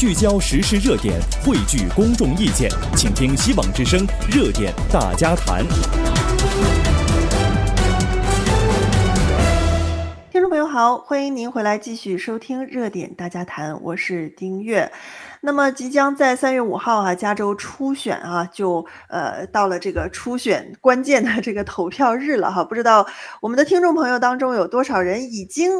[0.00, 5.62] 聚焦时事热点，汇聚公众意见，请听希望之声热点大家谈。
[10.32, 14.90] 听众朋友好，欢迎您回来继续收听热点大家谈，我是丁月。
[15.42, 22.62] 那么即将在三月五号啊，加州初选啊，就呃到了这个初选关键的这个投票日了哈。
[22.62, 23.06] 不知道
[23.40, 25.72] 我们的听众朋友当中有多少人已经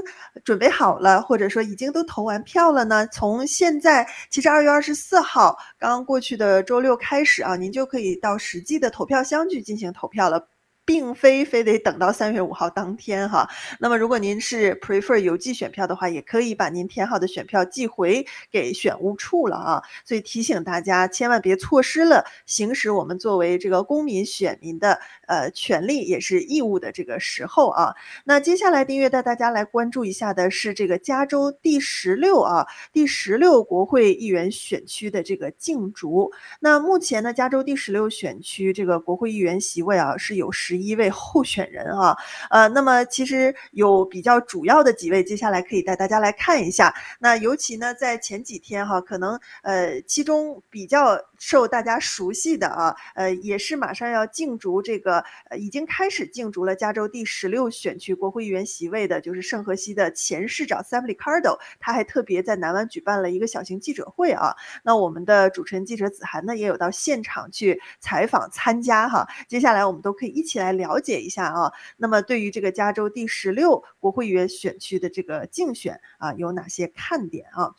[0.44, 3.06] 准备好了，或者说已经都投完票了呢？
[3.08, 10.48] 从现在其实二月二十四号刚刚过去的周六开始啊，您就可以到实际的投票箱去进行投票了。
[10.90, 13.48] 并非非得等到三月五号当天哈，
[13.78, 19.80] 那么如果您是 prefer 邮寄选票的话，也可以把您填好的选票寄回给选务处了啊。
[20.04, 24.98] 所以提醒大家，千万别错失了行使我们作为这个公民选民的
[25.28, 27.94] 呃权利也是义务的这个时候啊。
[28.24, 36.32] 那接下来订阅带大家来关注一下的是这个加州第十六啊第十六国会议员选区的这个竞逐。
[36.58, 40.79] 那目前呢，加州第十六选区这个国会议员席位啊是有十。
[40.80, 42.16] 一位候选人啊，
[42.50, 46.94] 呃，那么其实有比较主要的几位，接下来可以带大家来看一下。
[47.18, 64.54] 那尤其呢，在前几天哈，可能呃，其中比较受大家熟悉的啊，呃，也是马上要竞逐这个，呃，已经开始竞逐了加州第十六选区国会议员席位的，就是圣荷西的前市长 Sam Liccardo，他还特别在南湾举办了一个小型记者会啊。
[64.82, 69.28] 那我们的主持人记者子涵呢，也有到现场去采访参加哈。
[69.46, 70.69] 接下来我们都可以一起来。
[70.70, 77.74] 来了解一下啊，那么对于这个加州第十六国会议员选区的这个竞选啊，有哪些看点啊？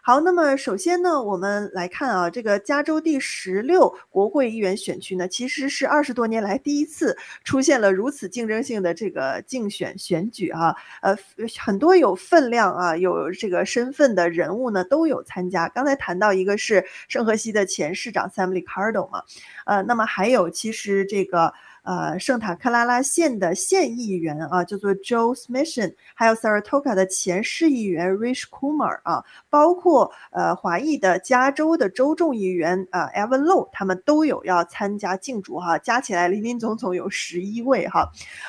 [0.00, 7.14] 好，那么首先呢，我们来看啊，这个加州第十六国会议员选区呢，其实是二十多年来第一次
[7.44, 11.18] 出现了如此竞争性的这个竞选选举啊，呃，
[11.58, 15.68] 很多有分量啊，有这个身份的人物呢都有参加。
[15.68, 19.24] 刚才谈到一个是圣荷西的前市长 Sam Liccardo 嘛，
[19.66, 21.52] 呃，那么还有其实这个。
[21.88, 38.06] 呃，圣塔克拉拉县的县议员啊，叫做 Joe Smithson，还有 Saratoga 的前市议员 Rich Kumar 啊，包括呃华裔的加州的州众议员啊 Evan Low，他们都有要参加竞逐哈，加起来林林总总有十一位哈。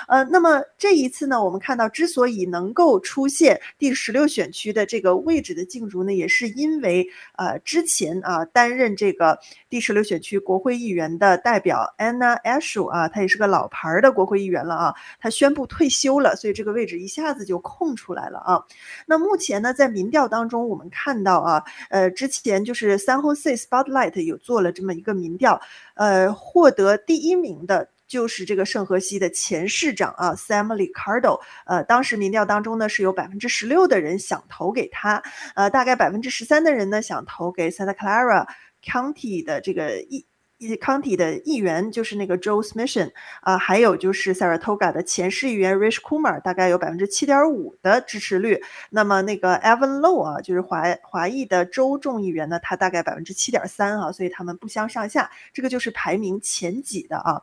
[0.09, 18.65] 呃，那么这一次呢，我们看到之所以能够出现第十六选区的这个位置的竞逐呢，也是因为呃之前啊担任这个第十六选区国会议员的代表 Anna Ashu 啊，他也是个老牌的国会议员了啊，他宣布退休了，所以这个位置一下子就空出来了啊。
[19.05, 25.61] 那目前呢，在民调当中，我们看到啊，呃，之前就是 San Jose Spotlight 有做了这么一个民调，
[25.93, 31.39] 呃，获得第一名的就是这个圣荷西的前市长啊，Sam Liccardo。
[31.65, 35.21] 呃，当时民调当中呢，是有百分之十六的人想投给他，
[35.55, 38.47] 呃，大概百分之十三的人呢想投给 Santa Clara
[38.83, 40.25] County 的这个议。
[40.59, 43.11] County 的议员就是那个 Joe Smithson
[43.41, 48.61] 啊，还有就是 Saratoga 的前市议员 Rish Kumar，大概有百分之七点五的支持率。
[48.89, 55.31] 那么那个 Evan Low 啊，就是华华裔的州众议员呢，他大概百分之七点三啊，所以他们不相上下。
[55.53, 57.41] 这个就是排名前几的啊。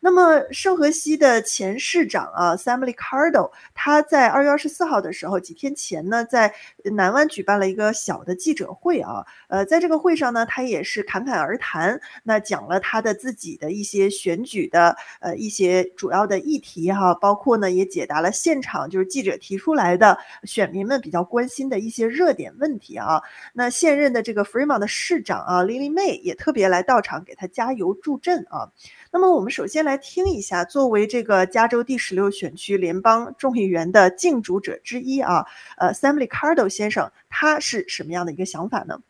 [0.00, 6.54] 那么圣荷西的前市长啊，Sam Liccardo，他在二月二十四号的时候，几天前呢，在
[6.92, 23.20] 南湾举办了一个小的记者会啊，呃，在这个会上呢，他也是侃侃而谈，那讲讲了他的自己的一些选举的呃一些主要的议题哈，包括呢也解答了现场就是记者提出来的选民们比较关心的一些热点问题啊。
[23.52, 28.70] 那现任的这个 Fremont 的市长啊，Lily May 也特别来到场给他加油助阵啊。
[29.10, 35.44] 那么我们首先来听一下，作为这个加州第十六选区联邦众议员的竞逐者之一啊，
[35.76, 39.00] 呃，Sam Licardo 先生，他是什么样的一个想法呢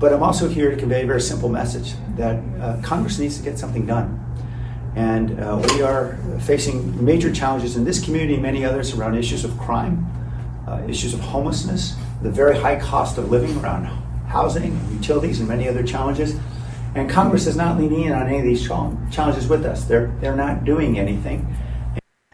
[0.00, 3.44] ？But I'm also here to convey a very simple message that uh, Congress needs to
[3.44, 4.18] get something done,
[4.96, 9.44] and uh, we are facing major challenges in this community and many others around issues
[9.44, 10.06] of crime,
[10.66, 13.84] uh, issues of homelessness, the very high cost of living around
[14.26, 16.34] housing, utilities, and many other challenges.
[16.94, 19.84] And Congress is not leaning in on any of these challenges with us.
[19.84, 21.46] They're they're not doing anything.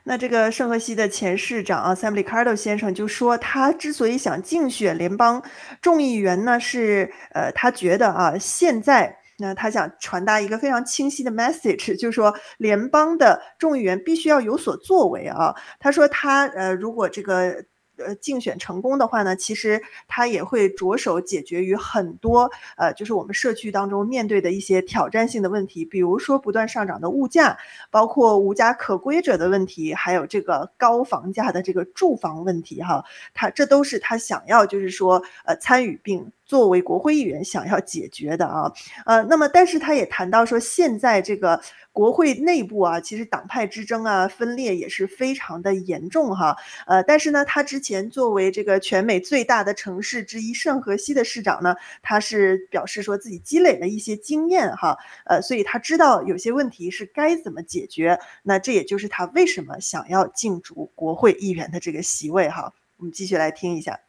[0.09, 5.43] 那这个圣荷西的前市长啊，Sam Liccardo 先生就说，他之所以想竞选联邦
[5.83, 15.53] 众议员呢，是呃，他觉得啊，现在那他想传达一个非常清晰的 message，就是说联邦的众议员必须要有所作为啊。
[15.81, 17.65] 他说他呃，如果这个。
[17.97, 27.57] 呃，竞选成功的话呢，其实他也会着手解决于很多呃，就是我们社区当中面对的一些挑战性的问题，比如说不断上涨的物价，
[27.91, 33.05] 包括无家可归者的问题，还有这个高房价的这个住房问题哈，
[33.35, 38.73] 他这都是他想要就是说呃参与并作为国会议员想要解决的啊。
[39.05, 41.61] 呃，那么但是他也谈到说，现在这个。
[41.97, 46.55] 国会内部啊，其实党派之争啊，分裂也是非常的严重哈。
[46.87, 54.95] 呃，但是呢，他之前作为这个全美最大的城市之一圣荷西的市长呢，他是表示说自己积累了一些经验哈。
[55.25, 58.21] 呃，所以他知道有些问题是该怎么解决。
[58.43, 62.75] 那这也就是他为什么想要竞逐国会议员的这个席位哈。
[62.99, 64.06] 我们继续来听一下。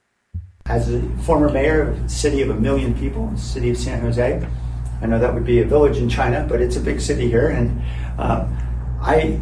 [0.70, 4.02] As a former mayor of a city of a million people, the city of San
[4.02, 4.46] Jose.
[5.02, 7.50] I know that would be a village in China, but it's a big city here,
[7.50, 7.82] and
[8.18, 8.48] uh,
[9.00, 9.40] I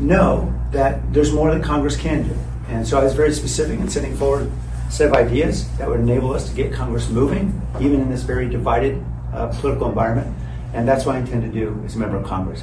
[0.00, 2.36] know that there's more that Congress can do.
[2.68, 4.50] And so I was very specific in sending forward
[4.86, 8.22] a set of ideas that would enable us to get Congress moving, even in this
[8.22, 10.36] very divided uh, political environment.
[10.74, 12.62] And that's what I intend to do as a member of Congress.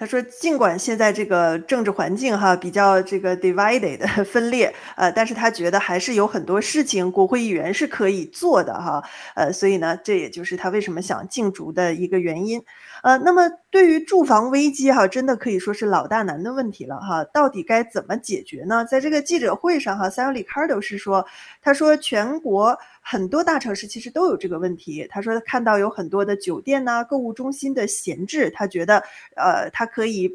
[0.00, 9.02] 他说：“尽管现在这个政治环境哈比较这个 divided 分裂，呃，但是他觉得还是有很多事情国会议员是可以做的哈，
[9.34, 12.62] 呃，所以呢，这也就是他为什么想竞逐的一个原因。”
[13.02, 17.22] 呃，那么对于住房危机哈，真的可以说是老大难的问题了哈。
[17.24, 18.86] 到底该怎么解决呢？
[18.86, 21.26] 在这个记者会上哈，Sam Liccardo 是说，
[21.62, 22.78] 他说全国
[23.10, 25.06] 很多大城市其实都有这个问题。
[25.10, 29.02] 他说看到有很多的酒店呐、购物中心的闲置，他觉得
[29.36, 30.30] 呃，他可以。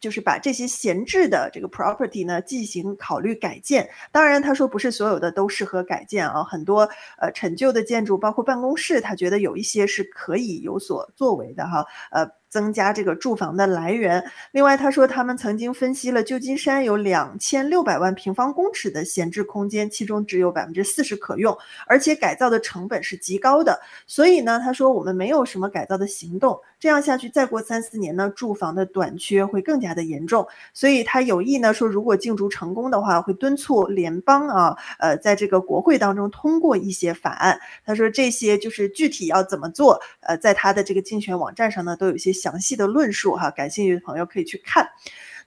[0.00, 6.88] 就是把这些闲置的这个 property 呢进行考虑改建，当然他说不是所有的都适合改建啊，很多
[7.20, 12.37] 呃陈旧的建筑，包括办公室，他觉得有一些是可以有所作为的哈，呃。
[12.48, 14.24] 增加这个住房的来源。
[14.52, 21.56] 另外，他说他们曾经分析了旧金山有两千六百万平方公尺的闲置空间，其中只有百分之四十可用，
[21.86, 23.78] 而且改造的成本是极高的。
[24.06, 26.58] 所以呢，他说我们没有什么改造的行动。
[26.80, 30.46] 这样下去，再过三四年呢，住房的短缺会更加的严重。
[30.72, 37.58] 所以他有意呢说，如果竞逐成功的话，会敦促联邦啊，呃，在这个国会当中通过一些法案。
[37.84, 42.37] 他说这些就是具体要怎么做，呃，在他的这个竞选网站上呢，都有一些。
[42.40, 44.88] 详细的论述哈，感兴趣的朋友可以去看。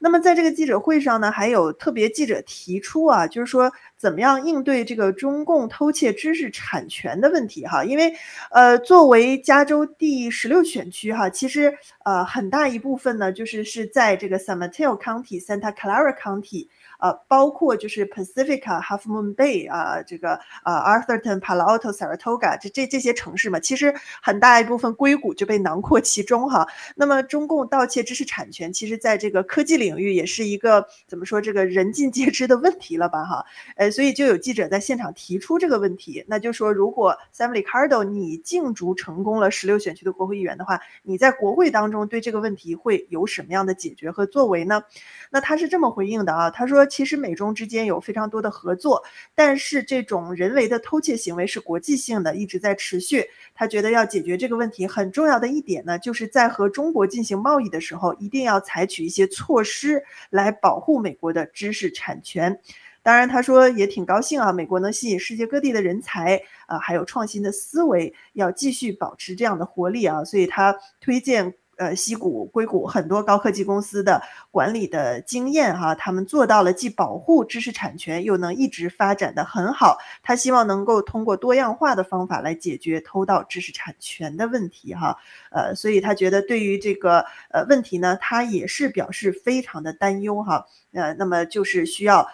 [0.03, 8.11] 那么在这个记者会上呢，还有特别记者提出啊，就是说怎么样应对这个中共偷窃知识产权的问题哈，因为
[8.49, 11.71] 呃，作为加州第十六选区哈，其实
[12.03, 16.67] 呃很大一部分呢，就是是在这个 San Mateo County、Santa Clara County。
[17.01, 26.67] 呃，包括就是 Pacifica、Half Moon Bay 啊，这个呃 Arthurton、Palo Alto、Saratoga 这这这些城市嘛，其实很大一部分硅谷就被囊括其中哈。
[26.95, 33.45] 那么中共盗窃知识产权，其实在这个科技领领域也是一个怎么说这个人尽皆知的问题了吧哈？
[33.75, 44.83] 呃，所以就有记者在现场提出这个问题，那就说如果 Sam Liccardo 你竞逐成功了十六选区的国会议员的话，你在国会当中对这个问题会有什么样的解决和作为呢？
[45.31, 46.85] 那他是这么回应的啊，他说。
[46.91, 49.01] 其实美中之间有非常多的合作，
[49.33, 53.23] 但是这种人为的偷窃行为是国际性的，一直在持续。
[53.55, 59.80] 他觉得要解决这个问题很重要的一点呢，就是在和中国进行贸易的时候，一定要采取一些措施
[60.29, 62.59] 来保护美国的知识产权。
[63.03, 71.53] 当然，他说也挺高兴啊，美国能吸引世界各地的人才啊，还有创新的思维，要继续保持这样的活力啊，所以他推荐。
[71.81, 79.97] 呃，矽谷、硅谷很多高科技公司的管理的经验哈，他们做到了既保护知识产权，又能一直发展得很好。
[80.21, 85.17] 他希望能够通过多样化的方法来解决偷盗知识产权的问题哈。
[85.49, 90.63] 呃，所以他觉得对于这个呃问题呢，他也是表示非常的担忧哈。
[90.93, 92.27] 呃，那么就是需要。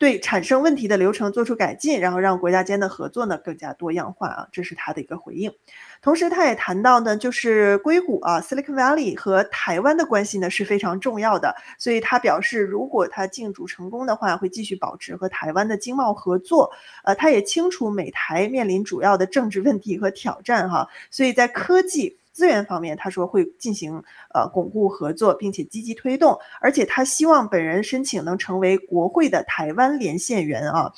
[0.00, 5.52] 对产生问题的流程做出改进，然后让国家间的合作呢更加多样化啊，这是他的一个回应。
[6.00, 16.72] 同时，他也谈到呢，就是硅谷啊，Silicon Valley 和台湾的关系呢是非常重要的，所以他表示，如果他竞逐成功的话，会继续保持和台湾的经贸合作。
[17.04, 22.16] 呃，他也清楚美台面临主要的政治问题和挑战哈，所以在科技。
[22.32, 24.02] 资源方面，他说会进行
[24.34, 30.92] 呃巩固合作，并且积极推动，而且他希望本人申请能成为国会的台湾连线员啊。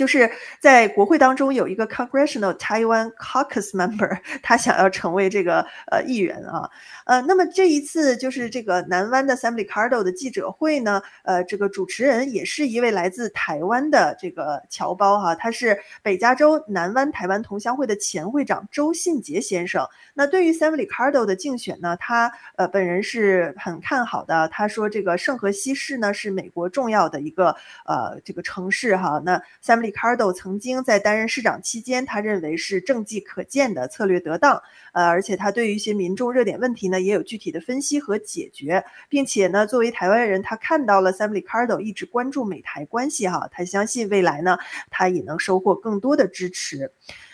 [0.00, 6.70] 就是在国会当中有一个 Congressional Taiwan Caucus Member，他想要成为这个呃议员啊，
[7.04, 19.86] 呃，那么这一次就是这个南湾的 Sam Licardo 的记者会呢，呃，这个主持人也是一位来自台湾的这个侨胞哈，他是北加州南湾台湾同乡会的前会长周信杰先生。
[20.14, 27.54] 那对于 Sam Licardo 的竞选呢，他呃本人是很看好的，他说这个圣何西市呢是美国重要的一个
[27.84, 29.89] 呃这个城市哈，那 Sam。
[29.90, 44.58] Cardo 曾经在担任市长期间，他认为是政绩可见的，策略得当，呃，而且他对于一些民众热点问题呢，也有具体的分析和解决，并且呢，作为台湾人，他看到了 Sam Liccardo 一直关注美台关系哈，他相信未来呢，
[44.90, 46.92] 他也能收获更多的支持。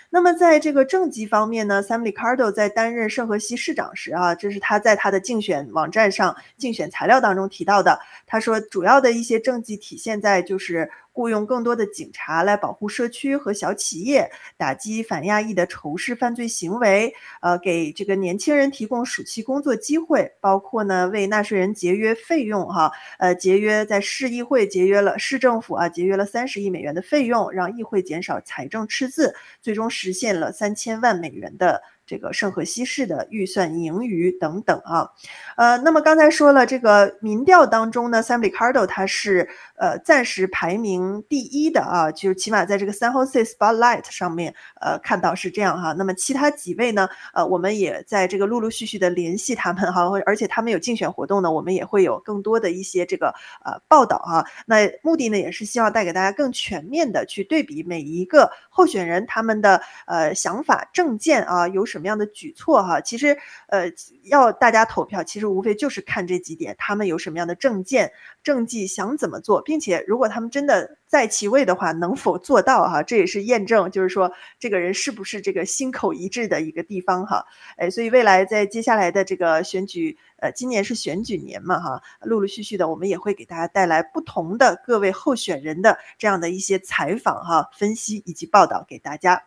[0.08, 7.98] 那么在这个政绩方面呢，Sam Liccardo 在担任圣荷西市长时啊，这是他在他的竞选网站上竞选材料当中提到的。
[8.25, 10.90] 他说，主要的一些政绩体现在就是。
[11.16, 31.82] 雇佣更多的警察来保护社区和小企业，打击反亚裔的仇视犯罪行为，呃，给这个年轻人提供暑期工作机会，包括呢为纳税人节约费用哈，呃，节约在市议会节约了市政府啊节约了三十亿美元的费用，让议会减少财政赤字，最终实现了三千万美元的。
[32.06, 35.10] 这个圣荷西市的预算盈余等等啊，
[35.56, 45.92] 呃，那么刚才说了，这个民调当中呢，Sam Liccardo 他是呃暂时排名第一的啊，就是起码在这个 San Jose Spotlight 上面呃看到是这样哈。
[45.92, 53.34] 那么其他几位呢，呃，我们也在这个陆陆续续的联系他们哈，而且他们有竞选活动呢，我们也会有更多的一些这个
[53.64, 54.46] 呃报道哈。
[54.66, 63.00] 那目的呢，也是希望带给大家更全面的去对比每一个候选人他们的呃想法政见啊，有什什么样的举措哈？
[63.00, 63.34] 其实，
[63.68, 63.90] 呃，
[64.24, 68.12] 要大家投票，其实无非就是看这几点，他们有什么样的政见、
[68.42, 73.02] 政绩，想怎么做，并且如果他们真的在其位的话，能否做到哈？
[73.02, 77.44] 这也是验证，就是说这个人是不是这个心口一致的一个地方哈。
[77.76, 80.18] 哎，所以未来在接下来的这个选举。
[80.38, 89.42] 呃，今年是选举年嘛，哈，陆陆续续的，我们也会给大家带来不同的各位候选人的这样的一些采访哈、分析以及报道给大家。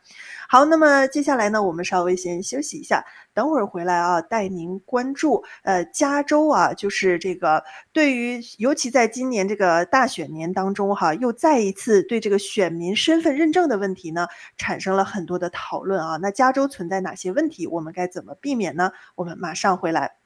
[0.47, 7.63] 好，那么接下来呢，我们稍微先休息一下，等会儿回来啊，带您关注呃，加州啊，就是这个
[7.93, 14.25] 对于尤其在今年这个大选年当中哈，又这一次对这个选民身份认证的问题呢，
[14.55, 16.15] 产生了很多的讨论啊。
[16.21, 17.67] 那加州存在哪些问题？
[17.67, 18.93] 我们该怎么避免呢？
[19.15, 20.18] 我们马上回来。